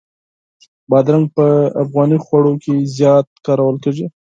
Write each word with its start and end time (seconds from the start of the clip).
بادرنګ 0.89 1.25
په 1.35 1.45
افغاني 1.83 2.17
خوراک 2.25 2.57
کې 2.63 2.75
زیات 2.97 3.27
کارول 3.45 3.77
کېږي. 3.83 4.05